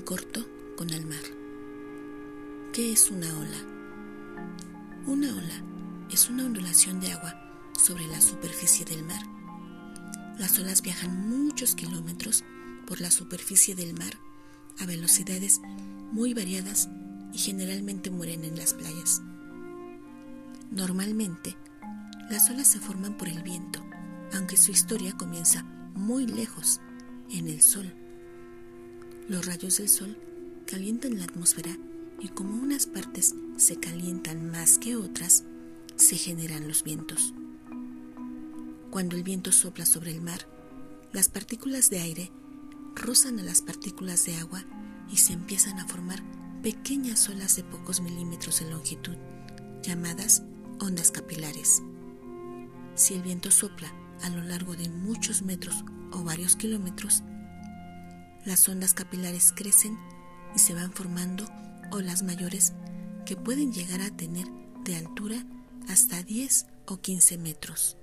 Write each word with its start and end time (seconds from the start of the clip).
corto 0.00 0.46
con 0.76 0.90
el 0.90 1.06
mar. 1.06 1.22
¿Qué 2.72 2.92
es 2.92 3.10
una 3.10 3.28
ola? 3.38 3.58
Una 5.06 5.30
ola 5.32 5.64
es 6.10 6.28
una 6.28 6.44
ondulación 6.44 7.00
de 7.00 7.12
agua 7.12 7.34
sobre 7.78 8.06
la 8.06 8.20
superficie 8.20 8.84
del 8.84 9.04
mar. 9.04 9.22
Las 10.38 10.58
olas 10.58 10.82
viajan 10.82 11.28
muchos 11.28 11.74
kilómetros 11.74 12.44
por 12.86 13.00
la 13.00 13.10
superficie 13.10 13.74
del 13.74 13.94
mar 13.94 14.18
a 14.80 14.86
velocidades 14.86 15.60
muy 16.12 16.34
variadas 16.34 16.88
y 17.32 17.38
generalmente 17.38 18.10
mueren 18.10 18.44
en 18.44 18.56
las 18.56 18.74
playas. 18.74 19.22
Normalmente, 20.70 21.56
las 22.30 22.50
olas 22.50 22.70
se 22.70 22.80
forman 22.80 23.16
por 23.16 23.28
el 23.28 23.42
viento, 23.42 23.80
aunque 24.32 24.56
su 24.56 24.72
historia 24.72 25.12
comienza 25.12 25.62
muy 25.94 26.26
lejos, 26.26 26.80
en 27.30 27.48
el 27.48 27.62
sol. 27.62 27.92
Los 29.26 29.46
rayos 29.46 29.78
del 29.78 29.88
sol 29.88 30.18
calientan 30.66 31.18
la 31.18 31.24
atmósfera 31.24 31.74
y 32.20 32.28
como 32.28 32.62
unas 32.62 32.86
partes 32.86 33.34
se 33.56 33.76
calientan 33.76 34.50
más 34.50 34.76
que 34.76 34.96
otras, 34.96 35.44
se 35.96 36.16
generan 36.16 36.68
los 36.68 36.84
vientos. 36.84 37.32
Cuando 38.90 39.16
el 39.16 39.22
viento 39.22 39.50
sopla 39.50 39.86
sobre 39.86 40.10
el 40.10 40.20
mar, 40.20 40.46
las 41.12 41.30
partículas 41.30 41.88
de 41.88 42.00
aire 42.00 42.32
rozan 42.94 43.38
a 43.38 43.42
las 43.42 43.62
partículas 43.62 44.26
de 44.26 44.36
agua 44.36 44.62
y 45.10 45.16
se 45.16 45.32
empiezan 45.32 45.78
a 45.78 45.88
formar 45.88 46.22
pequeñas 46.62 47.26
olas 47.30 47.56
de 47.56 47.64
pocos 47.64 48.02
milímetros 48.02 48.60
de 48.60 48.70
longitud, 48.70 49.16
llamadas 49.82 50.42
ondas 50.80 51.10
capilares. 51.10 51.82
Si 52.94 53.14
el 53.14 53.22
viento 53.22 53.50
sopla 53.50 53.90
a 54.22 54.28
lo 54.28 54.42
largo 54.42 54.76
de 54.76 54.90
muchos 54.90 55.40
metros 55.40 55.82
o 56.12 56.22
varios 56.22 56.56
kilómetros, 56.56 57.22
las 58.44 58.68
ondas 58.68 58.94
capilares 58.94 59.52
crecen 59.54 59.98
y 60.54 60.58
se 60.58 60.74
van 60.74 60.92
formando 60.92 61.46
olas 61.90 62.22
mayores 62.22 62.72
que 63.24 63.36
pueden 63.36 63.72
llegar 63.72 64.00
a 64.00 64.10
tener 64.10 64.46
de 64.84 64.96
altura 64.96 65.44
hasta 65.88 66.22
10 66.22 66.66
o 66.86 66.98
15 66.98 67.38
metros. 67.38 67.96